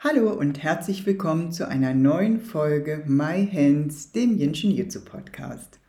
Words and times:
Hallo 0.00 0.30
und 0.30 0.62
herzlich 0.62 1.06
willkommen 1.06 1.50
zu 1.50 1.66
einer 1.66 1.92
neuen 1.92 2.40
Folge 2.40 3.02
My 3.08 3.44
Hands, 3.52 4.12
dem 4.12 4.38
Jinshin 4.38 4.70
Jitsu 4.70 5.00
Podcast. 5.00 5.80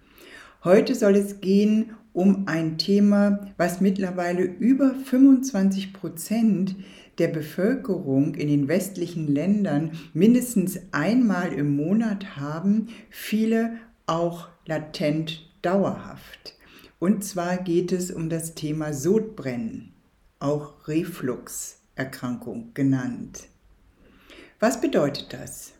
Heute 0.63 0.95
soll 0.95 1.15
es 1.15 1.41
gehen 1.41 1.95
um 2.11 2.47
ein 2.47 2.79
Thema, 2.79 3.51
was 3.57 3.81
mittlerweile 3.81 4.41
über 4.41 4.95
25 4.95 5.93
Prozent 5.93 6.75
der 7.19 7.27
Bevölkerung 7.27 8.33
in 8.33 8.47
den 8.47 8.67
westlichen 8.67 9.27
Ländern 9.27 9.91
mindestens 10.15 10.79
einmal 10.91 11.53
im 11.53 11.75
Monat 11.75 12.35
haben, 12.35 12.87
viele 13.11 13.77
auch 14.07 14.47
latent 14.65 15.47
dauerhaft. 15.61 16.55
Und 16.97 17.23
zwar 17.23 17.57
geht 17.57 17.91
es 17.91 18.09
um 18.09 18.27
das 18.27 18.55
Thema 18.55 18.91
Sodbrennen, 18.91 19.93
auch 20.39 20.87
Refluxerkrankung 20.87 22.71
genannt. 22.73 23.49
Was 24.59 24.81
bedeutet 24.81 25.27
das? 25.31 25.73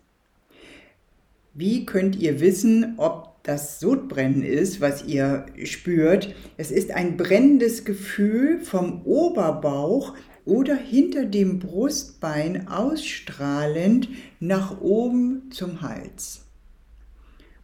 Wie 1.53 1.85
könnt 1.85 2.15
ihr 2.15 2.39
wissen, 2.39 2.93
ob 2.97 3.43
das 3.43 3.79
Sodbrennen 3.79 4.43
ist, 4.43 4.79
was 4.79 5.05
ihr 5.05 5.45
spürt? 5.65 6.33
Es 6.57 6.71
ist 6.71 6.91
ein 6.91 7.17
brennendes 7.17 7.83
Gefühl 7.83 8.59
vom 8.59 9.01
Oberbauch 9.03 10.13
oder 10.45 10.75
hinter 10.75 11.25
dem 11.25 11.59
Brustbein 11.59 12.67
ausstrahlend 12.67 14.09
nach 14.39 14.79
oben 14.81 15.51
zum 15.51 15.81
Hals 15.81 16.45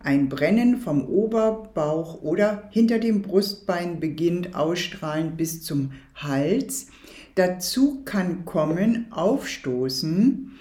ein 0.05 0.29
Brennen 0.29 0.77
vom 0.77 1.03
Oberbauch 1.07 2.21
oder 2.21 2.69
hinter 2.69 2.99
dem 2.99 3.23
Brustbein 3.23 3.99
beginnt 3.99 4.55
ausstrahlend 4.55 5.35
bis 5.35 5.63
zum 5.63 5.93
Hals. 6.13 6.87
Dazu 7.33 8.03
kann 8.05 8.45
kommen 8.45 9.07
Aufstoßen 9.09 10.51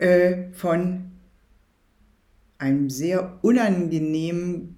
äh, 0.00 0.50
von 0.52 1.10
einem 2.58 2.90
sehr 2.90 3.38
unangenehmen 3.42 4.76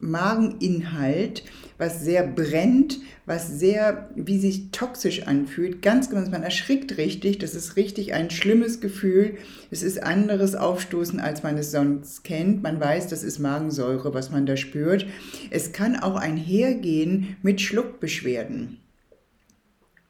Mageninhalt, 0.00 1.42
was 1.76 2.04
sehr 2.04 2.24
brennt, 2.24 3.00
was 3.26 3.58
sehr, 3.58 4.10
wie 4.14 4.38
sich 4.38 4.70
toxisch 4.70 5.26
anfühlt. 5.26 5.82
Ganz 5.82 6.08
genau, 6.08 6.28
man 6.30 6.44
erschrickt 6.44 6.96
richtig. 6.98 7.38
Das 7.38 7.54
ist 7.54 7.76
richtig 7.76 8.14
ein 8.14 8.30
schlimmes 8.30 8.80
Gefühl. 8.80 9.38
Es 9.70 9.82
ist 9.82 10.02
anderes 10.02 10.54
Aufstoßen, 10.54 11.18
als 11.18 11.42
man 11.42 11.58
es 11.58 11.72
sonst 11.72 12.22
kennt. 12.22 12.62
Man 12.62 12.80
weiß, 12.80 13.08
das 13.08 13.24
ist 13.24 13.40
Magensäure, 13.40 14.14
was 14.14 14.30
man 14.30 14.46
da 14.46 14.56
spürt. 14.56 15.06
Es 15.50 15.72
kann 15.72 15.96
auch 15.96 16.16
einhergehen 16.16 17.36
mit 17.42 17.60
Schluckbeschwerden. 17.60 18.78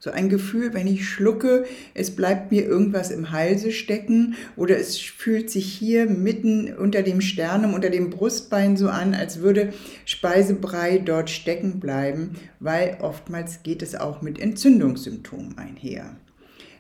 So 0.01 0.13
ein 0.13 0.29
Gefühl, 0.29 0.75
wenn 0.75 0.87
ich 0.87 1.09
schlucke, 1.09 1.65
es 1.93 2.15
bleibt 2.15 2.53
mir 2.53 2.65
irgendwas 2.65 3.11
im 3.11 3.33
Halse 3.33 3.73
stecken 3.73 4.37
oder 4.55 4.79
es 4.79 4.97
fühlt 4.97 5.51
sich 5.51 5.73
hier 5.73 6.07
mitten 6.07 6.73
unter 6.73 7.03
dem 7.03 7.21
Sternum, 7.21 7.75
unter 7.75 7.91
dem 7.91 8.09
Brustbein 8.11 8.77
so 8.77 8.89
an, 8.89 9.13
als 9.15 9.41
würde 9.41 9.73
Speisebrei 10.05 10.99
dort 10.99 11.31
stecken 11.31 11.81
bleiben, 11.81 12.37
weil 12.61 12.99
oftmals 13.01 13.65
geht 13.65 13.83
es 13.83 13.97
auch 13.97 14.23
mit 14.23 14.39
Entzündungssymptomen 14.39 15.59
einher. 15.59 16.17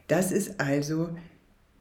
Das 0.07 0.31
ist 0.31 0.61
also 0.61 1.11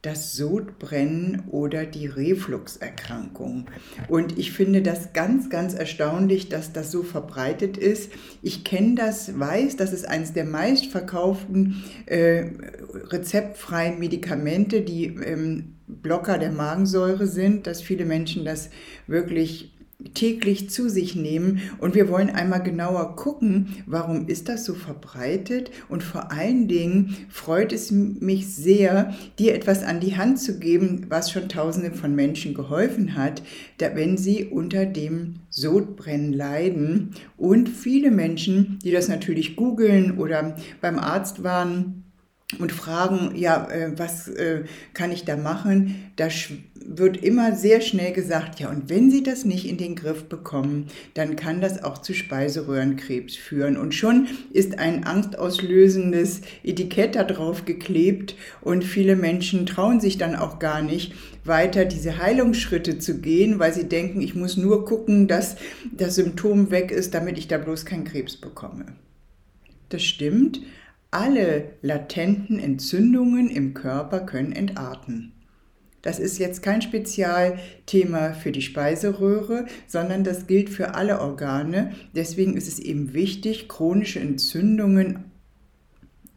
das 0.02 0.34
Sodbrennen 0.34 1.44
oder 1.50 1.86
die 1.86 2.06
Refluxerkrankung. 2.06 3.66
Und 4.08 4.38
ich 4.38 4.52
finde 4.52 4.82
das 4.82 5.14
ganz, 5.14 5.50
ganz 5.50 5.74
erstaunlich, 5.74 6.50
dass 6.50 6.72
das 6.72 6.92
so 6.92 7.04
verbreitet 7.04 7.78
ist. 7.78 8.12
Ich 8.42 8.64
kenne 8.64 8.96
das, 8.96 9.38
weiß, 9.38 9.76
das 9.76 9.94
ist 9.94 10.08
eines 10.08 10.34
der 10.34 10.46
meistverkauften 10.46 11.84
äh, 12.06 12.46
rezeptfreien 12.94 14.00
Medikamente, 14.00 14.82
die 14.82 15.06
ähm, 15.06 15.76
Blocker 15.88 16.38
der 16.38 16.52
Magensäure 16.52 17.28
sind, 17.28 17.66
dass 17.66 17.82
viele 17.82 18.06
Menschen 18.06 18.46
das 18.46 18.70
wirklich 19.08 19.77
täglich 20.14 20.70
zu 20.70 20.90
sich 20.90 21.16
nehmen. 21.16 21.62
Und 21.80 21.96
wir 21.96 22.10
wollen 22.10 22.30
einmal 22.30 22.62
genauer 22.62 23.16
gucken, 23.16 23.84
warum 23.86 24.28
ist 24.28 24.48
das 24.48 24.64
so 24.64 24.74
verbreitet? 24.76 25.72
Und 25.90 26.04
vor 26.04 26.32
allen 26.32 26.68
Dingen 26.68 27.16
freut 27.30 27.74
es 27.74 27.92
mich 27.92 28.54
sehr, 28.54 29.16
dir 29.40 29.56
etwas 29.56 29.84
an 29.84 30.00
die 30.00 30.16
Hand 30.16 30.40
zu 30.40 30.60
geben, 30.60 31.08
was 31.10 31.32
schon 31.32 31.50
tausende 31.50 31.92
von 31.92 32.16
Menschen 32.16 32.54
geholfen 32.54 33.16
hat, 33.16 33.42
wenn 33.80 34.18
sie 34.18 34.46
unter 34.46 34.86
dem 34.86 35.36
Sodbrennen 35.50 36.34
leiden. 36.34 37.12
Und 37.36 37.68
viele 37.68 38.12
Menschen, 38.12 38.80
die 38.84 38.92
das 38.92 39.08
natürlich 39.08 39.56
googeln 39.56 40.18
oder 40.18 40.58
beim 40.80 41.00
Arzt 41.00 41.44
waren, 41.44 42.04
und 42.60 42.72
fragen, 42.72 43.36
ja, 43.36 43.70
äh, 43.70 43.92
was 43.98 44.30
äh, 44.30 44.64
kann 44.94 45.12
ich 45.12 45.26
da 45.26 45.36
machen? 45.36 46.12
Da 46.16 46.30
wird 46.88 47.18
immer 47.18 47.54
sehr 47.54 47.82
schnell 47.82 48.14
gesagt, 48.14 48.60
ja, 48.60 48.70
und 48.70 48.90
wenn 48.90 49.12
Sie 49.12 49.22
das 49.22 49.44
nicht 49.44 49.68
in 49.68 49.78
den 49.78 49.96
Griff 49.96 50.24
bekommen, 50.26 50.88
dann 51.14 51.36
kann 51.36 51.60
das 51.60 51.84
auch 51.84 51.98
zu 51.98 52.14
Speiseröhrenkrebs 52.14 53.36
führen. 53.36 53.76
Und 53.76 53.94
schon 53.94 54.28
ist 54.52 54.80
ein 54.80 55.04
angstauslösendes 55.04 56.42
Etikett 56.64 57.16
da 57.16 57.26
drauf 57.26 57.66
geklebt 57.66 58.36
und 58.62 58.86
viele 58.86 59.18
Menschen 59.18 59.66
trauen 59.66 60.00
sich 60.00 60.18
dann 60.18 60.36
auch 60.36 60.60
gar 60.60 60.82
nicht, 60.82 61.14
weiter 61.44 61.86
diese 61.86 62.18
Heilungsschritte 62.18 63.00
zu 63.00 63.20
gehen, 63.20 63.60
weil 63.60 63.74
sie 63.74 63.88
denken, 63.88 64.22
ich 64.22 64.36
muss 64.36 64.58
nur 64.58 64.86
gucken, 64.86 65.28
dass 65.28 65.56
das 65.92 66.16
Symptom 66.16 66.72
weg 66.72 66.92
ist, 66.92 67.14
damit 67.14 67.38
ich 67.38 67.48
da 67.48 67.58
bloß 67.58 67.86
keinen 67.86 68.04
Krebs 68.06 68.38
bekomme. 68.38 68.86
Das 69.90 70.04
stimmt, 70.04 70.62
alle 71.12 71.72
latenten 71.82 72.60
Entzündungen 72.60 73.50
im 73.50 73.74
Körper 73.74 74.22
können 74.22 74.52
entarten. 74.52 75.34
Das 76.08 76.20
ist 76.20 76.38
jetzt 76.38 76.64
kein 76.64 76.82
Spezialthema 76.82 78.32
für 78.32 78.54
die 78.54 78.62
Speiseröhre, 78.62 79.66
sondern 79.88 80.24
das 80.24 80.48
gilt 80.48 80.70
für 80.70 80.96
alle 80.96 81.20
Organe. 81.20 81.92
Deswegen 82.16 82.56
ist 82.56 82.70
es 82.70 82.80
eben 82.80 83.14
wichtig, 83.14 83.68
chronische 83.68 84.22
Entzündungen 84.22 85.26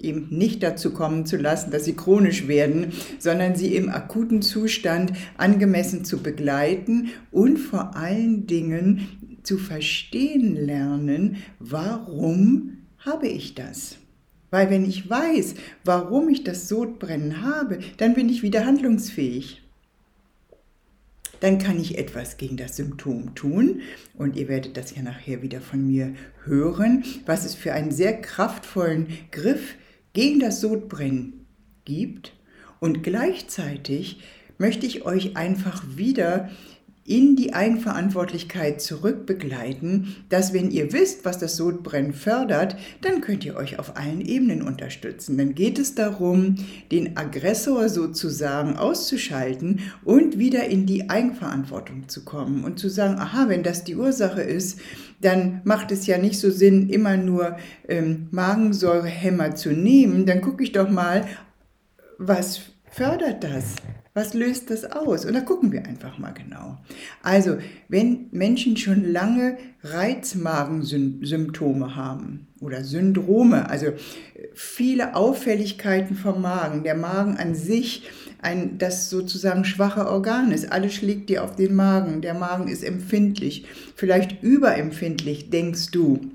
eben 0.01 0.27
nicht 0.29 0.65
dazu 0.65 0.93
kommen 0.93 1.25
zu 1.25 1.37
lassen, 1.37 1.71
dass 1.71 1.85
sie 1.85 1.95
chronisch 1.95 2.49
werden, 2.49 2.93
sondern 3.21 3.55
sie 3.55 3.77
im 3.77 3.91
akuten 3.91 4.43
Zustand 4.43 5.13
angemessen 5.37 6.05
zu 6.05 6.19
begleiten 6.19 7.11
und 7.31 7.57
vor 7.57 7.95
allen 7.95 8.49
Dingen 8.49 9.39
zu 9.45 9.57
verstehen 9.57 10.57
lernen, 10.57 11.37
warum 11.61 12.79
habe 12.99 13.29
ich 13.29 13.55
das? 13.55 13.99
Weil 14.51 14.69
wenn 14.69 14.85
ich 14.85 15.09
weiß, 15.09 15.55
warum 15.85 16.29
ich 16.29 16.43
das 16.43 16.69
Sodbrennen 16.69 17.43
habe, 17.43 17.79
dann 17.99 18.15
bin 18.15 18.29
ich 18.29 18.43
wieder 18.43 18.67
handlungsfähig. 18.67 19.60
Dann 21.41 21.59
kann 21.59 21.81
ich 21.81 21.99
etwas 21.99 22.37
gegen 22.37 22.57
das 22.57 22.77
Symptom 22.77 23.35
tun 23.35 23.81
und 24.15 24.37
ihr 24.37 24.49
werdet 24.49 24.77
das 24.77 24.95
ja 24.95 25.03
nachher 25.03 25.43
wieder 25.43 25.61
von 25.61 25.87
mir 25.87 26.15
hören, 26.45 27.05
was 27.27 27.45
es 27.45 27.55
für 27.55 27.73
einen 27.73 27.91
sehr 27.91 28.21
kraftvollen 28.21 29.09
Griff 29.31 29.75
gegen 30.13 30.41
das 30.41 30.61
Sodbrennen 30.61 31.47
gibt. 31.85 32.35
Und 32.79 33.03
gleichzeitig 33.03 34.21
möchte 34.59 34.87
ich 34.87 35.05
euch 35.05 35.37
einfach 35.37 35.83
wieder 35.97 36.51
in 37.11 37.35
die 37.35 37.55
Eigenverantwortlichkeit 37.55 38.81
zurückbegleiten, 38.81 40.15
dass 40.29 40.55
wenn 40.55 40.71
ihr 40.71 40.93
wisst, 40.93 41.25
was 41.25 41.39
das 41.39 41.57
Sodbrennen 41.57 42.15
fördert, 42.15 42.77
dann 43.03 43.21
könnt 43.21 43.45
ihr 43.45 43.57
euch 43.57 43.81
auf 43.81 43.97
allen 43.97 44.21
Ebenen 44.21 44.63
unterstützen. 44.63 45.37
Dann 45.37 45.57
geht 45.57 45.81
es 45.81 45.97
darum, 45.97 46.55
den 46.93 47.17
Aggressor 47.17 47.89
sozusagen 47.89 48.77
auszuschalten 48.77 49.81
und 50.05 50.39
wieder 50.39 50.69
in 50.69 50.87
die 50.87 51.11
Eigenverantwortung 51.11 52.09
zu 52.09 52.25
kommen 52.25 52.63
und 52.63 52.79
zu 52.79 52.89
sagen, 52.89 53.19
aha, 53.19 53.49
wenn 53.49 53.65
das 53.65 53.83
die 53.83 53.97
Ursache 53.97 54.43
ist, 54.43 54.79
dann 55.21 55.63
macht 55.65 55.91
es 55.91 56.07
ja 56.07 56.17
nicht 56.17 56.39
so 56.39 56.49
Sinn, 56.49 56.89
immer 56.91 57.17
nur 57.17 57.57
ähm, 57.89 58.29
Magensäurehämmer 58.31 59.57
zu 59.57 59.73
nehmen. 59.73 60.27
Dann 60.27 60.41
gucke 60.41 60.63
ich 60.63 60.71
doch 60.71 60.89
mal, 60.89 61.27
was 62.19 62.61
fördert 62.89 63.43
das? 63.43 63.75
Was 64.13 64.35
löst 64.35 64.71
das 64.71 64.91
aus? 64.91 65.25
Und 65.25 65.35
da 65.35 65.41
gucken 65.41 65.71
wir 65.71 65.87
einfach 65.87 66.19
mal 66.19 66.33
genau. 66.33 66.79
Also, 67.23 67.59
wenn 67.89 68.27
Menschen 68.33 68.77
schon 68.77 69.05
lange 69.05 69.57
Reizmagensymptome 69.85 71.95
haben 71.95 72.49
oder 72.61 72.83
Syndrome, 72.83 73.71
also 73.71 73.93
viele 74.53 75.15
Auffälligkeiten 75.15 76.17
vom 76.17 76.43
Magen, 76.43 76.83
der 76.83 76.97
Magen 76.97 77.37
an 77.37 77.55
sich 77.55 78.11
ein, 78.43 78.79
das 78.79 79.11
sozusagen 79.11 79.65
schwache 79.65 80.09
Organ 80.09 80.51
ist. 80.51 80.73
Alles 80.73 80.95
schlägt 80.95 81.29
dir 81.29 81.45
auf 81.45 81.55
den 81.55 81.75
Magen. 81.75 82.21
Der 82.21 82.35
Magen 82.35 82.67
ist 82.67 82.83
empfindlich, 82.83 83.67
vielleicht 83.95 84.43
überempfindlich, 84.43 85.51
denkst 85.51 85.93
du. 85.93 86.33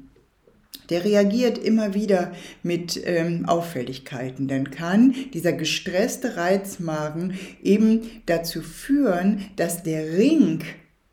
Der 0.90 1.04
reagiert 1.04 1.58
immer 1.58 1.94
wieder 1.94 2.34
mit 2.64 3.02
ähm, 3.06 3.46
Auffälligkeiten. 3.46 4.48
Dann 4.48 4.72
kann 4.72 5.16
dieser 5.34 5.54
gestresste 5.54 6.38
Reizmagen 6.38 7.38
eben 7.64 8.02
dazu 8.26 8.62
führen, 8.62 9.46
dass 9.56 9.84
der 9.84 10.18
Ring, 10.18 10.64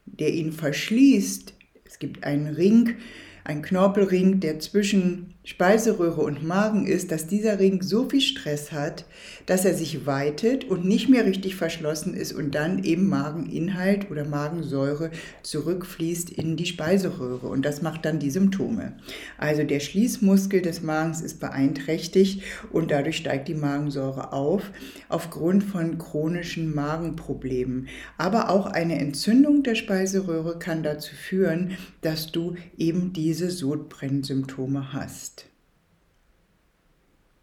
der 0.06 0.32
ihn 0.32 0.52
verschließt, 0.52 1.54
es 1.84 1.98
gibt 1.98 2.24
einen 2.24 2.48
Ring, 2.48 2.96
ein 3.44 3.62
Knorpelring, 3.62 4.40
der 4.40 4.58
zwischen 4.60 5.31
Speiseröhre 5.44 6.20
und 6.20 6.44
Magen 6.44 6.86
ist, 6.86 7.10
dass 7.10 7.26
dieser 7.26 7.58
Ring 7.58 7.82
so 7.82 8.08
viel 8.08 8.20
Stress 8.20 8.70
hat, 8.70 9.06
dass 9.46 9.64
er 9.64 9.74
sich 9.74 10.06
weitet 10.06 10.64
und 10.64 10.84
nicht 10.84 11.08
mehr 11.08 11.26
richtig 11.26 11.56
verschlossen 11.56 12.14
ist 12.14 12.32
und 12.32 12.54
dann 12.54 12.84
eben 12.84 13.08
Mageninhalt 13.08 14.08
oder 14.08 14.24
Magensäure 14.24 15.10
zurückfließt 15.42 16.30
in 16.30 16.56
die 16.56 16.66
Speiseröhre 16.66 17.48
und 17.48 17.64
das 17.64 17.82
macht 17.82 18.04
dann 18.04 18.20
die 18.20 18.30
Symptome. 18.30 18.92
Also 19.36 19.64
der 19.64 19.80
Schließmuskel 19.80 20.62
des 20.62 20.80
Magens 20.80 21.20
ist 21.20 21.40
beeinträchtigt 21.40 22.42
und 22.70 22.92
dadurch 22.92 23.16
steigt 23.16 23.48
die 23.48 23.54
Magensäure 23.54 24.32
auf 24.32 24.70
aufgrund 25.08 25.64
von 25.64 25.98
chronischen 25.98 26.72
Magenproblemen. 26.72 27.88
Aber 28.16 28.48
auch 28.48 28.66
eine 28.66 29.00
Entzündung 29.00 29.64
der 29.64 29.74
Speiseröhre 29.74 30.60
kann 30.60 30.84
dazu 30.84 31.16
führen, 31.16 31.76
dass 32.00 32.30
du 32.30 32.54
eben 32.78 33.12
diese 33.12 33.50
Sodbrennsymptome 33.50 34.92
hast 34.92 35.31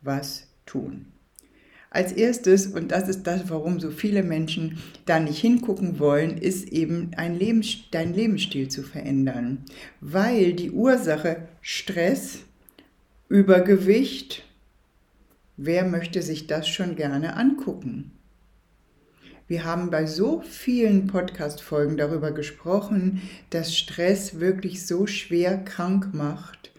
was 0.02 0.48
tun. 0.66 1.06
Als 1.92 2.12
erstes, 2.12 2.68
und 2.68 2.92
das 2.92 3.10
ist 3.10 3.24
das, 3.24 3.50
warum 3.50 3.80
so 3.80 3.90
viele 3.90 4.22
Menschen 4.22 4.78
da 5.06 5.20
nicht 5.20 5.40
hingucken 5.40 5.98
wollen, 5.98 6.38
ist 6.38 6.70
eben 6.70 7.12
ein 7.18 7.38
Lebens 7.38 7.78
dein 7.90 8.14
Lebensstil 8.14 8.68
zu 8.68 8.84
verändern. 8.84 9.66
Weil 10.00 10.54
die 10.54 10.70
Ursache 10.70 11.48
Stress, 11.62 12.42
Übergewicht, 13.28 14.44
wer 15.58 15.84
möchte 15.84 16.22
sich 16.22 16.46
das 16.46 16.68
schon 16.68 16.96
gerne 16.96 17.36
angucken? 17.36 18.12
Wir 19.48 19.66
haben 19.66 19.90
bei 19.90 20.06
so 20.06 20.42
vielen 20.42 21.08
Podcast-Folgen 21.08 21.98
darüber 21.98 22.32
gesprochen, 22.32 23.24
dass 23.50 23.76
Stress 23.76 24.40
wirklich 24.40 24.86
so 24.86 25.08
schwer 25.08 25.58
krank 25.58 26.14
macht. 26.14 26.72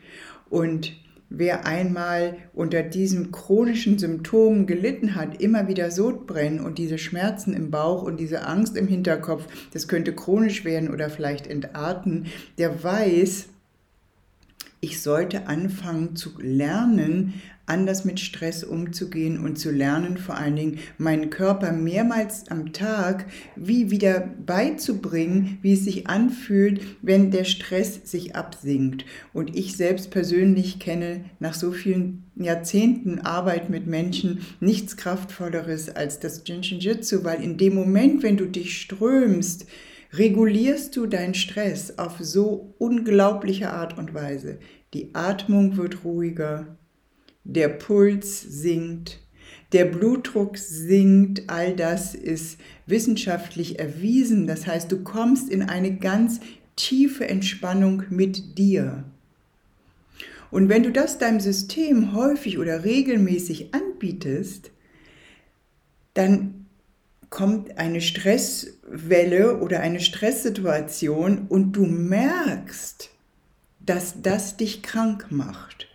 Und 0.49 0.93
Wer 1.33 1.65
einmal 1.65 2.39
unter 2.53 2.83
diesen 2.83 3.31
chronischen 3.31 4.01
Symptomen 4.01 4.67
gelitten 4.67 5.15
hat, 5.15 5.41
immer 5.41 5.69
wieder 5.69 5.93
Sodbrennen 5.93 6.59
und 6.59 6.77
diese 6.77 6.99
Schmerzen 6.99 7.55
im 7.55 7.71
Bauch 7.71 8.03
und 8.03 8.19
diese 8.19 8.47
Angst 8.49 8.77
im 8.77 8.89
Hinterkopf, 8.89 9.47
das 9.73 9.87
könnte 9.87 10.13
chronisch 10.13 10.65
werden 10.65 10.91
oder 10.91 11.09
vielleicht 11.09 11.47
entarten, 11.47 12.27
der 12.59 12.83
weiß, 12.83 13.47
ich 14.81 15.03
sollte 15.03 15.47
anfangen 15.47 16.17
zu 16.17 16.31
lernen, 16.41 17.35
anders 17.67 18.05
mit 18.05 18.19
Stress 18.19 18.65
umzugehen 18.65 19.39
und 19.39 19.57
zu 19.57 19.71
lernen, 19.71 20.17
vor 20.17 20.37
allen 20.37 20.57
Dingen 20.57 20.79
meinen 20.99 21.31
Körper 21.31 21.73
mehrmals 21.73 22.49
am 22.49 22.73
Tag 22.73 23.27
wie 23.55 23.91
wieder 23.91 24.29
beizubringen, 24.45 25.59
wie 25.63 25.75
es 25.75 25.85
sich 25.85 26.09
anfühlt, 26.09 26.81
wenn 27.01 27.31
der 27.31 27.45
Stress 27.45 28.01
sich 28.11 28.35
absinkt. 28.35 29.05
Und 29.33 29.57
ich 29.57 29.77
selbst 29.77 30.11
persönlich 30.11 30.81
kenne 30.81 31.25
nach 31.39 31.55
so 31.55 31.71
vielen 31.71 32.25
Jahrzehnten 32.35 33.21
Arbeit 33.21 33.71
mit 33.71 33.87
Menschen 33.87 34.41
nichts 34.59 34.97
Kraftvolleres 34.97 35.95
als 35.95 36.19
das 36.19 36.43
Jinshinjutsu, 36.45 37.23
weil 37.23 37.43
in 37.43 37.57
dem 37.57 37.75
Moment, 37.75 38.23
wenn 38.23 38.37
du 38.37 38.47
dich 38.47 38.81
strömst, 38.81 39.67
regulierst 40.13 40.97
du 40.97 41.07
deinen 41.07 41.35
Stress 41.35 41.99
auf 41.99 42.19
so 42.21 42.75
unglaubliche 42.79 43.71
Art 43.71 43.97
und 43.97 44.15
Weise. 44.15 44.59
Die 44.93 45.15
Atmung 45.15 45.77
wird 45.77 46.05
ruhiger, 46.05 46.77
der 47.45 47.69
Puls 47.69 48.41
sinkt, 48.41 49.21
der 49.73 49.85
Blutdruck 49.85 50.59
sinkt, 50.59 51.49
all 51.49 51.77
das 51.77 52.15
ist 52.15 52.59
wissenschaftlich 52.87 53.79
erwiesen. 53.79 54.47
Das 54.47 54.67
heißt, 54.67 54.91
du 54.91 55.03
kommst 55.03 55.49
in 55.49 55.63
eine 55.63 55.97
ganz 55.97 56.41
tiefe 56.75 57.29
Entspannung 57.29 58.03
mit 58.11 58.59
dir. 58.59 59.05
Und 60.51 60.69
wenn 60.69 60.83
du 60.83 60.91
das 60.91 61.19
deinem 61.19 61.39
System 61.39 62.13
häufig 62.15 62.59
oder 62.59 62.85
regelmäßig 62.85 63.73
anbietest, 63.73 64.73
dann 66.15 66.67
kommt 67.29 67.79
eine 67.79 68.01
Stresswelle 68.91 69.59
oder 69.59 69.81
eine 69.81 70.01
Stresssituation 70.01 71.47
und 71.49 71.73
du 71.73 71.87
merkst, 71.87 73.11
dass 73.81 74.21
das 74.23 74.57
dich 74.57 74.83
krank 74.83 75.27
macht. 75.31 75.87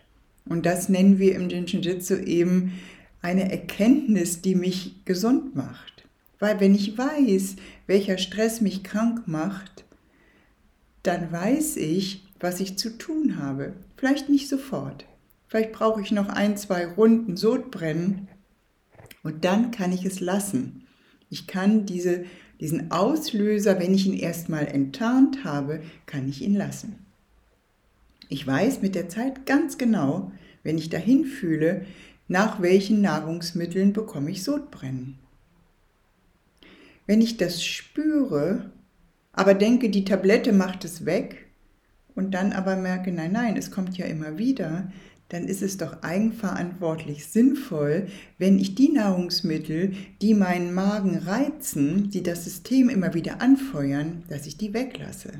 Und 0.48 0.66
das 0.66 0.90
nennen 0.90 1.20
wir 1.20 1.36
im 1.36 1.50
Jinshinjutsu 1.50 2.16
eben 2.16 2.80
eine 3.22 3.52
Erkenntnis, 3.52 4.42
die 4.42 4.56
mich 4.56 5.04
gesund 5.06 5.56
macht. 5.56 6.06
Weil 6.40 6.60
wenn 6.60 6.76
ich 6.76 6.98
weiß, 6.98 7.56
welcher 7.88 8.18
Stress 8.18 8.62
mich 8.62 8.84
krank 8.84 9.28
macht, 9.28 9.84
dann 11.04 11.32
weiß 11.32 11.78
ich, 11.78 12.24
was 12.40 12.60
ich 12.60 12.78
zu 12.78 12.98
tun 12.98 13.38
habe. 13.40 13.74
Vielleicht 13.98 14.30
nicht 14.30 14.48
sofort. 14.48 15.06
Vielleicht 15.48 15.72
brauche 15.72 16.02
ich 16.02 16.12
noch 16.12 16.30
ein, 16.30 16.58
zwei 16.58 16.86
Runden 16.86 17.38
Sodbrennen 17.38 18.28
und 19.24 19.46
dann 19.46 19.72
kann 19.72 19.92
ich 19.92 20.06
es 20.06 20.20
lassen. 20.20 20.85
Ich 21.30 21.48
kann 21.48 21.86
diese, 21.86 22.26
diesen 22.60 22.92
Auslöser, 22.92 23.80
wenn 23.80 23.94
ich 23.94 24.06
ihn 24.06 24.18
erstmal 24.18 24.68
enttarnt 24.68 25.44
habe, 25.44 25.82
kann 26.06 26.28
ich 26.28 26.42
ihn 26.42 26.56
lassen. 26.56 26.96
Ich 28.30 28.46
weiß 28.46 28.82
mit 28.82 28.96
der 28.96 29.10
Zeit 29.10 29.46
ganz 29.46 29.78
genau, 29.78 30.32
wenn 30.64 30.78
ich 30.78 30.90
dahin 30.90 31.26
fühle, 31.26 31.86
nach 32.28 32.62
welchen 32.62 33.02
Nahrungsmitteln 33.02 33.94
bekomme 33.94 34.32
ich 34.32 34.44
Sodbrennen. 34.44 35.20
Wenn 37.06 37.22
ich 37.22 37.38
das 37.38 37.64
spüre, 37.64 38.72
aber 39.32 39.54
denke, 39.54 39.90
die 39.90 40.06
Tablette 40.06 40.54
macht 40.54 40.86
es 40.86 41.06
weg 41.06 41.46
und 42.16 42.34
dann 42.34 42.52
aber 42.52 42.76
merke, 42.76 43.12
nein, 43.12 43.34
nein, 43.34 43.58
es 43.58 43.70
kommt 43.70 43.98
ja 43.98 44.06
immer 44.06 44.40
wieder, 44.40 44.92
dann 45.30 45.48
ist 45.48 45.62
es 45.62 45.78
doch 45.78 46.04
eigenverantwortlich 46.04 47.28
sinnvoll, 47.28 48.08
wenn 48.38 48.60
ich 48.60 48.76
die 48.76 48.92
Nahrungsmittel, 48.92 49.94
die 50.22 50.34
meinen 50.34 50.74
Magen 50.74 51.18
reizen, 51.18 52.10
die 52.12 52.24
das 52.24 52.44
System 52.44 52.90
immer 52.90 53.14
wieder 53.14 53.42
anfeuern, 53.42 54.24
dass 54.30 54.46
ich 54.46 54.58
die 54.58 54.74
weglasse. 54.74 55.32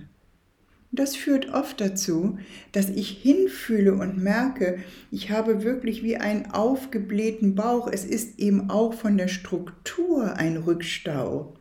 Das 0.92 1.16
führt 1.16 1.54
oft 1.54 1.82
dazu, 1.82 2.38
dass 2.72 2.90
ich 2.90 3.10
hinfühle 3.10 3.96
und 3.96 4.18
merke, 4.18 4.80
ich 5.12 5.30
habe 5.30 5.64
wirklich 5.64 6.04
wie 6.04 6.16
einen 6.16 6.52
aufgeblähten 6.52 7.54
Bauch. 7.54 7.90
Es 7.92 8.06
ist 8.06 8.40
eben 8.40 8.70
auch 8.70 8.94
von 8.94 9.18
der 9.18 9.28
Struktur 9.28 10.36
ein 10.38 10.56
Rückstau. 10.56 11.54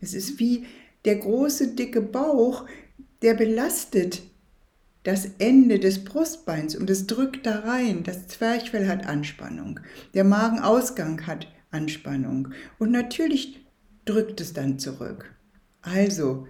Es 0.00 0.14
ist 0.14 0.38
wie 0.38 0.66
der 1.04 1.16
große, 1.16 1.74
dicke 1.74 2.00
Bauch, 2.00 2.64
der 3.22 3.34
belastet 3.34 4.22
das 5.02 5.26
Ende 5.38 5.78
des 5.78 6.04
Brustbeins 6.04 6.76
und 6.76 6.90
es 6.90 7.06
drückt 7.06 7.46
da 7.46 7.60
rein. 7.60 8.02
Das 8.02 8.26
Zwerchfell 8.28 8.86
hat 8.88 9.06
Anspannung. 9.06 9.80
Der 10.14 10.24
Magenausgang 10.24 11.26
hat 11.26 11.46
Anspannung. 11.70 12.48
Und 12.78 12.90
natürlich 12.90 13.64
drückt 14.04 14.40
es 14.40 14.52
dann 14.52 14.78
zurück. 14.78 15.34
Also 15.82 16.46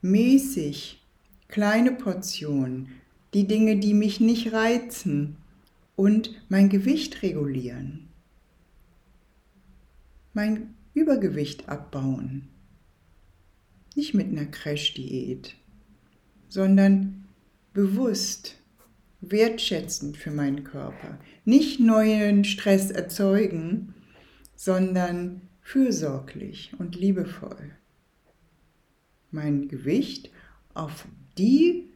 mäßig 0.00 1.00
kleine 1.48 1.92
Portionen, 1.92 2.88
die 3.34 3.46
Dinge, 3.46 3.78
die 3.78 3.94
mich 3.94 4.20
nicht 4.20 4.52
reizen 4.52 5.36
und 5.94 6.42
mein 6.48 6.68
Gewicht 6.68 7.22
regulieren, 7.22 8.08
mein 10.32 10.74
Übergewicht 10.94 11.68
abbauen. 11.68 12.48
Nicht 13.94 14.14
mit 14.14 14.28
einer 14.28 14.46
Crash-Diät, 14.46 15.54
sondern 16.48 17.21
bewusst, 17.72 18.56
wertschätzend 19.20 20.16
für 20.16 20.30
meinen 20.30 20.64
Körper. 20.64 21.18
Nicht 21.44 21.80
neuen 21.80 22.44
Stress 22.44 22.90
erzeugen, 22.90 23.94
sondern 24.56 25.42
fürsorglich 25.62 26.72
und 26.78 26.96
liebevoll. 26.96 27.70
Mein 29.30 29.68
Gewicht 29.68 30.30
auf 30.74 31.06
die 31.38 31.92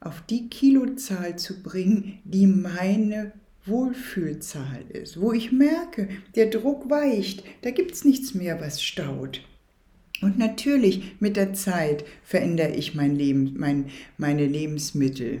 auf 0.00 0.22
die 0.22 0.48
Kilozahl 0.48 1.36
zu 1.36 1.62
bringen, 1.62 2.20
die 2.24 2.46
meine 2.46 3.32
Wohlfühlzahl 3.64 4.84
ist, 4.90 5.20
wo 5.20 5.32
ich 5.32 5.50
merke, 5.50 6.08
der 6.36 6.48
Druck 6.48 6.88
weicht, 6.88 7.42
da 7.62 7.70
gibt 7.72 7.92
es 7.92 8.04
nichts 8.04 8.34
mehr, 8.34 8.60
was 8.60 8.82
staut. 8.82 9.42
Und 10.22 10.38
natürlich 10.38 11.16
mit 11.20 11.36
der 11.36 11.52
Zeit 11.52 12.04
verändere 12.22 12.74
ich 12.74 12.94
mein 12.94 13.14
Leben, 13.14 13.54
mein, 13.58 13.86
meine 14.16 14.46
Lebensmittel. 14.46 15.40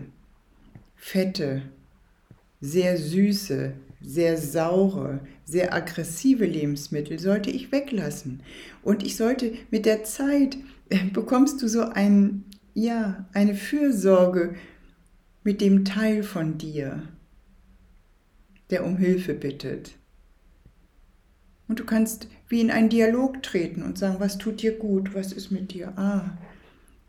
Fette, 0.96 1.62
sehr 2.60 2.98
süße, 2.98 3.72
sehr 4.00 4.36
saure, 4.36 5.20
sehr 5.44 5.72
aggressive 5.72 6.44
Lebensmittel 6.44 7.18
sollte 7.18 7.50
ich 7.50 7.72
weglassen. 7.72 8.40
Und 8.82 9.02
ich 9.02 9.16
sollte 9.16 9.52
mit 9.70 9.86
der 9.86 10.04
Zeit 10.04 10.56
äh, 10.90 11.04
bekommst 11.12 11.62
du 11.62 11.68
so 11.68 11.82
ein, 11.82 12.44
ja, 12.74 13.26
eine 13.32 13.54
Fürsorge 13.54 14.54
mit 15.42 15.60
dem 15.60 15.84
Teil 15.84 16.22
von 16.22 16.58
dir, 16.58 17.02
der 18.70 18.84
um 18.84 18.96
Hilfe 18.96 19.34
bittet. 19.34 19.96
Und 21.68 21.80
du 21.80 21.84
kannst 21.84 22.28
wie 22.48 22.60
in 22.60 22.70
einen 22.70 22.88
Dialog 22.88 23.42
treten 23.42 23.82
und 23.82 23.98
sagen, 23.98 24.20
was 24.20 24.38
tut 24.38 24.62
dir 24.62 24.78
gut, 24.78 25.14
was 25.14 25.32
ist 25.32 25.50
mit 25.50 25.72
dir? 25.72 25.92
Ah, 25.96 26.38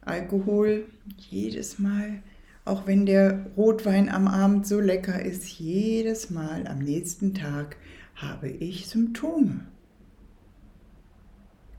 Alkohol 0.01 0.86
jedes 1.29 1.79
Mal 1.79 2.22
auch 2.67 2.86
wenn 2.86 3.06
der 3.06 3.46
Rotwein 3.56 4.10
am 4.10 4.27
Abend 4.27 4.67
so 4.67 4.79
lecker 4.79 5.24
ist, 5.24 5.48
jedes 5.48 6.29
Mal 6.29 6.67
am 6.67 6.79
nächsten 6.79 7.34
Tag 7.34 7.77
habe 8.15 8.50
ich 8.50 8.88
Symptome. 8.88 9.62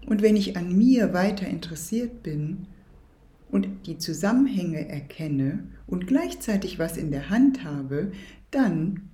Und 0.07 0.23
wenn 0.23 0.37
ich 0.37 0.57
an 0.57 0.77
mir 0.77 1.12
weiter 1.12 1.47
interessiert 1.47 2.23
bin 2.23 2.67
und 3.50 3.69
die 3.87 3.99
Zusammenhänge 3.99 4.88
erkenne 4.88 5.65
und 5.87 6.07
gleichzeitig 6.07 6.79
was 6.79 6.97
in 6.97 7.11
der 7.11 7.29
Hand 7.29 7.65
habe, 7.65 8.12
dann 8.50 9.11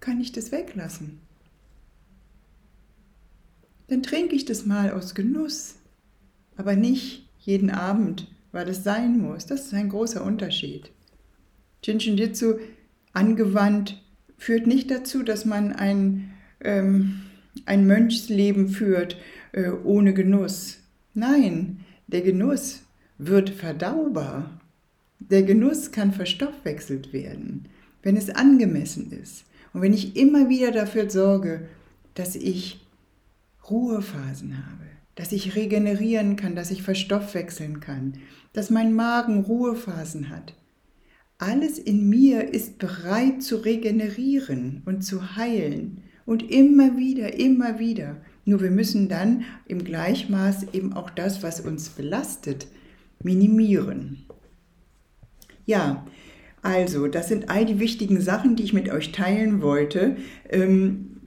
kann 0.00 0.20
ich 0.20 0.32
das 0.32 0.50
weglassen. 0.50 1.20
Dann 3.88 4.02
trinke 4.02 4.34
ich 4.34 4.44
das 4.44 4.66
mal 4.66 4.92
aus 4.92 5.14
Genuss, 5.14 5.76
aber 6.56 6.76
nicht 6.76 7.28
jeden 7.38 7.70
Abend 7.70 8.28
weil 8.52 8.68
es 8.68 8.84
sein 8.84 9.18
muss. 9.18 9.46
Das 9.46 9.66
ist 9.66 9.74
ein 9.74 9.88
großer 9.88 10.24
Unterschied. 10.24 10.90
Jitsu 11.82 12.54
angewandt 13.12 14.02
führt 14.36 14.66
nicht 14.66 14.90
dazu, 14.90 15.22
dass 15.22 15.44
man 15.44 15.72
ein, 15.72 16.30
ähm, 16.60 17.20
ein 17.66 17.86
Mönchsleben 17.86 18.68
führt 18.68 19.16
äh, 19.52 19.70
ohne 19.70 20.14
Genuss. 20.14 20.78
Nein, 21.14 21.80
der 22.06 22.22
Genuss 22.22 22.82
wird 23.18 23.50
verdaubar. 23.50 24.60
Der 25.18 25.42
Genuss 25.42 25.90
kann 25.90 26.12
verstoffwechselt 26.12 27.12
werden, 27.12 27.66
wenn 28.02 28.16
es 28.16 28.30
angemessen 28.30 29.10
ist. 29.10 29.44
Und 29.72 29.82
wenn 29.82 29.92
ich 29.92 30.16
immer 30.16 30.48
wieder 30.48 30.70
dafür 30.70 31.10
sorge, 31.10 31.68
dass 32.14 32.34
ich 32.36 32.80
Ruhephasen 33.70 34.56
habe, 34.56 34.84
dass 35.14 35.32
ich 35.32 35.56
regenerieren 35.56 36.36
kann, 36.36 36.54
dass 36.54 36.70
ich 36.70 36.82
verstoffwechseln 36.82 37.80
kann, 37.80 38.14
dass 38.52 38.70
mein 38.70 38.94
Magen 38.94 39.40
Ruhephasen 39.40 40.30
hat. 40.30 40.54
Alles 41.38 41.78
in 41.78 42.08
mir 42.08 42.52
ist 42.52 42.78
bereit 42.78 43.42
zu 43.42 43.56
regenerieren 43.56 44.82
und 44.86 45.02
zu 45.02 45.36
heilen 45.36 46.02
und 46.26 46.50
immer 46.50 46.96
wieder, 46.96 47.38
immer 47.38 47.78
wieder. 47.78 48.16
Nur 48.44 48.60
wir 48.60 48.70
müssen 48.70 49.08
dann 49.08 49.44
im 49.66 49.84
Gleichmaß 49.84 50.72
eben 50.72 50.94
auch 50.94 51.10
das, 51.10 51.42
was 51.42 51.60
uns 51.60 51.90
belastet, 51.90 52.66
minimieren. 53.22 54.24
Ja, 55.64 56.06
also 56.62 57.06
das 57.06 57.28
sind 57.28 57.50
all 57.50 57.66
die 57.66 57.78
wichtigen 57.78 58.20
Sachen, 58.20 58.56
die 58.56 58.64
ich 58.64 58.72
mit 58.72 58.88
euch 58.88 59.12
teilen 59.12 59.62
wollte. 59.62 60.16
Ähm, 60.48 61.20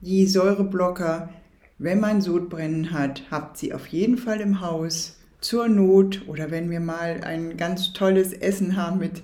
die 0.00 0.26
Säureblocker 0.26 1.30
wenn 1.78 2.00
man 2.00 2.20
Sodbrennen 2.20 2.92
hat, 2.92 3.22
habt 3.30 3.58
sie 3.58 3.72
auf 3.72 3.86
jeden 3.88 4.16
Fall 4.16 4.40
im 4.40 4.60
Haus 4.60 5.16
zur 5.40 5.68
Not 5.68 6.22
oder 6.26 6.50
wenn 6.50 6.70
wir 6.70 6.80
mal 6.80 7.20
ein 7.22 7.56
ganz 7.56 7.92
tolles 7.92 8.32
Essen 8.32 8.76
haben 8.76 8.98
mit 8.98 9.22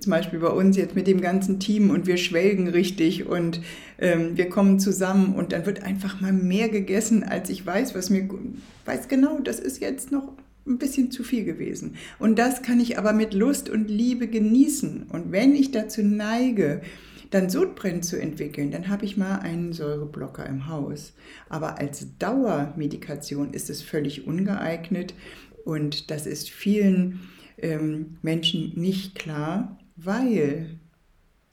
zum 0.00 0.10
Beispiel 0.10 0.38
bei 0.38 0.48
uns 0.48 0.76
jetzt 0.76 0.94
mit 0.94 1.06
dem 1.06 1.20
ganzen 1.20 1.60
Team 1.60 1.90
und 1.90 2.06
wir 2.06 2.16
schwelgen 2.16 2.68
richtig 2.68 3.26
und 3.26 3.60
ähm, 3.98 4.36
wir 4.36 4.48
kommen 4.48 4.78
zusammen 4.78 5.34
und 5.34 5.52
dann 5.52 5.66
wird 5.66 5.82
einfach 5.82 6.20
mal 6.20 6.32
mehr 6.32 6.68
gegessen, 6.68 7.24
als 7.24 7.50
ich 7.50 7.66
weiß, 7.66 7.94
was 7.94 8.08
mir 8.08 8.28
weiß 8.84 9.08
genau, 9.08 9.38
das 9.40 9.58
ist 9.60 9.80
jetzt 9.80 10.12
noch 10.12 10.32
ein 10.66 10.78
bisschen 10.78 11.10
zu 11.10 11.24
viel 11.24 11.44
gewesen. 11.44 11.96
Und 12.18 12.38
das 12.38 12.62
kann 12.62 12.80
ich 12.80 12.98
aber 12.98 13.12
mit 13.12 13.34
Lust 13.34 13.68
und 13.68 13.88
Liebe 13.90 14.28
genießen. 14.28 15.06
Und 15.12 15.30
wenn 15.30 15.54
ich 15.54 15.72
dazu 15.72 16.02
neige, 16.02 16.80
dann 17.30 17.50
Sodbrennen 17.50 18.02
zu 18.02 18.20
entwickeln, 18.20 18.70
dann 18.70 18.88
habe 18.88 19.04
ich 19.04 19.16
mal 19.16 19.36
einen 19.38 19.72
Säureblocker 19.72 20.46
im 20.46 20.68
Haus. 20.68 21.14
Aber 21.48 21.78
als 21.78 22.18
Dauermedikation 22.18 23.52
ist 23.52 23.70
es 23.70 23.82
völlig 23.82 24.26
ungeeignet 24.26 25.14
und 25.64 26.10
das 26.10 26.26
ist 26.26 26.50
vielen 26.50 27.20
ähm, 27.58 28.18
Menschen 28.22 28.72
nicht 28.74 29.14
klar, 29.14 29.78
weil 29.96 30.78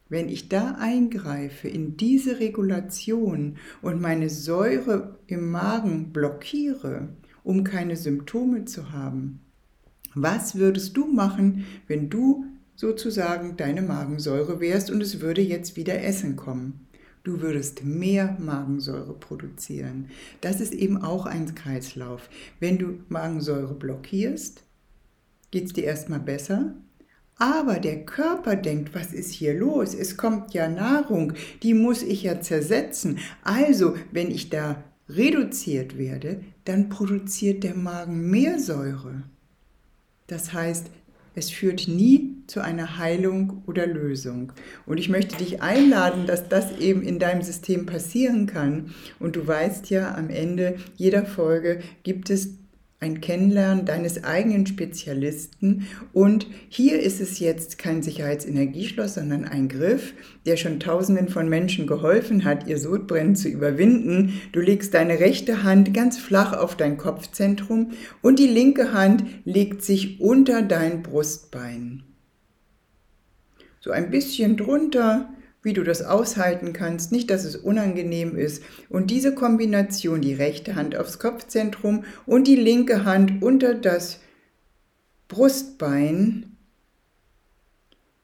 wenn 0.09 0.27
ich 0.27 0.49
da 0.49 0.75
eingreife 0.77 1.69
in 1.69 1.95
diese 1.95 2.39
Regulation 2.39 3.55
und 3.81 4.01
meine 4.01 4.29
Säure 4.29 5.19
im 5.27 5.49
Magen 5.51 6.11
blockiere, 6.11 7.09
um 7.43 7.63
keine 7.63 7.95
Symptome 7.95 8.65
zu 8.65 8.91
haben, 8.91 9.39
was 10.13 10.55
würdest 10.55 10.97
du 10.97 11.07
machen, 11.07 11.65
wenn 11.87 12.09
du 12.09 12.45
sozusagen 12.81 13.57
deine 13.57 13.83
Magensäure 13.83 14.59
wärst 14.59 14.89
und 14.89 15.01
es 15.01 15.21
würde 15.21 15.41
jetzt 15.41 15.75
wieder 15.77 16.03
Essen 16.03 16.35
kommen. 16.35 16.87
Du 17.23 17.39
würdest 17.39 17.85
mehr 17.85 18.35
Magensäure 18.39 19.13
produzieren. 19.13 20.09
Das 20.41 20.59
ist 20.59 20.73
eben 20.73 20.97
auch 21.03 21.27
ein 21.27 21.53
Kreislauf. 21.53 22.27
Wenn 22.59 22.79
du 22.79 22.99
Magensäure 23.07 23.75
blockierst, 23.75 24.63
geht 25.51 25.65
es 25.65 25.73
dir 25.73 25.83
erstmal 25.83 26.21
besser. 26.21 26.73
Aber 27.37 27.79
der 27.79 28.03
Körper 28.03 28.55
denkt, 28.55 28.95
was 28.95 29.13
ist 29.13 29.31
hier 29.31 29.53
los? 29.53 29.93
Es 29.93 30.17
kommt 30.17 30.55
ja 30.55 30.67
Nahrung, 30.67 31.33
die 31.61 31.75
muss 31.75 32.01
ich 32.01 32.23
ja 32.23 32.41
zersetzen. 32.41 33.19
Also, 33.43 33.95
wenn 34.11 34.31
ich 34.31 34.49
da 34.49 34.83
reduziert 35.07 35.99
werde, 35.99 36.41
dann 36.65 36.89
produziert 36.89 37.63
der 37.63 37.75
Magen 37.75 38.31
mehr 38.31 38.57
Säure. 38.57 39.21
Das 40.25 40.53
heißt, 40.53 40.87
es 41.35 41.49
führt 41.49 41.87
nie 41.87 42.35
zu 42.47 42.61
einer 42.61 42.97
Heilung 42.97 43.63
oder 43.65 43.87
Lösung. 43.87 44.51
Und 44.85 44.97
ich 44.97 45.09
möchte 45.09 45.37
dich 45.37 45.61
einladen, 45.61 46.25
dass 46.27 46.49
das 46.49 46.77
eben 46.79 47.01
in 47.01 47.19
deinem 47.19 47.41
System 47.41 47.85
passieren 47.85 48.47
kann. 48.47 48.93
Und 49.19 49.35
du 49.35 49.47
weißt 49.47 49.89
ja, 49.89 50.13
am 50.15 50.29
Ende 50.29 50.75
jeder 50.97 51.25
Folge 51.25 51.79
gibt 52.03 52.29
es 52.29 52.60
ein 53.03 53.19
Kennenlernen 53.19 53.85
deines 53.85 54.23
eigenen 54.23 54.67
Spezialisten. 54.67 55.87
Und 56.13 56.45
hier 56.69 57.01
ist 57.01 57.19
es 57.19 57.39
jetzt 57.39 57.79
kein 57.79 58.03
Sicherheitsenergieschloss, 58.03 59.15
sondern 59.15 59.43
ein 59.43 59.69
Griff, 59.69 60.13
der 60.45 60.55
schon 60.55 60.79
Tausenden 60.79 61.27
von 61.27 61.49
Menschen 61.49 61.87
geholfen 61.87 62.45
hat, 62.45 62.67
ihr 62.67 62.77
Sodbrennen 62.77 63.35
zu 63.35 63.49
überwinden. 63.49 64.39
Du 64.51 64.59
legst 64.59 64.93
deine 64.93 65.19
rechte 65.19 65.63
Hand 65.63 65.95
ganz 65.95 66.19
flach 66.19 66.53
auf 66.53 66.77
dein 66.77 66.97
Kopfzentrum 66.97 67.93
und 68.21 68.37
die 68.37 68.47
linke 68.47 68.93
Hand 68.93 69.23
legt 69.45 69.81
sich 69.81 70.21
unter 70.21 70.61
dein 70.61 71.01
Brustbein. 71.01 72.03
So 73.79 73.89
ein 73.89 74.11
bisschen 74.11 74.57
drunter, 74.57 75.33
wie 75.63 75.73
du 75.73 75.83
das 75.83 76.01
aushalten 76.01 76.73
kannst, 76.73 77.11
nicht, 77.11 77.29
dass 77.29 77.45
es 77.45 77.55
unangenehm 77.55 78.35
ist. 78.35 78.63
Und 78.89 79.11
diese 79.11 79.35
Kombination, 79.35 80.21
die 80.21 80.33
rechte 80.33 80.75
Hand 80.75 80.95
aufs 80.95 81.19
Kopfzentrum 81.19 82.03
und 82.25 82.47
die 82.47 82.55
linke 82.55 83.05
Hand 83.05 83.41
unter 83.43 83.75
das 83.75 84.19
Brustbein, 85.27 86.57